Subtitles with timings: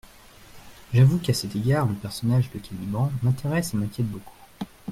[0.95, 4.33] J'avoue qu'à cet égard le personnage de Caliban m'intéresse et m'inquiète beaucoup.